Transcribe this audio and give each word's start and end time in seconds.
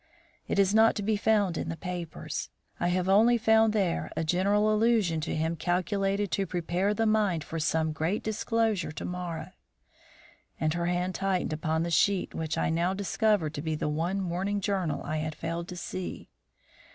It 0.47 0.57
is 0.57 0.73
not 0.73 0.95
to 0.95 1.03
be 1.03 1.15
found 1.15 1.59
in 1.59 1.69
the 1.69 1.77
papers. 1.77 2.49
I 2.79 2.87
have 2.87 3.07
only 3.07 3.37
found 3.37 3.71
there 3.71 4.09
a 4.17 4.23
general 4.23 4.73
allusion 4.73 5.21
to 5.21 5.35
him 5.35 5.55
calculated 5.55 6.31
to 6.31 6.47
prepare 6.47 6.95
the 6.95 7.05
mind 7.05 7.43
for 7.43 7.59
some 7.59 7.91
great 7.91 8.23
disclosure 8.23 8.91
to 8.91 9.05
morrow" 9.05 9.51
And 10.59 10.73
her 10.73 10.87
hand 10.87 11.13
tightened 11.13 11.53
upon 11.53 11.83
the 11.83 11.91
sheet 11.91 12.33
which 12.33 12.57
I 12.57 12.71
now 12.71 12.95
discovered 12.95 13.53
to 13.53 13.61
be 13.61 13.75
the 13.75 13.89
one 13.89 14.19
morning 14.19 14.59
journal 14.59 15.03
I 15.03 15.17
had 15.17 15.35
failed 15.35 15.67
to 15.67 15.75
see. 15.75 16.31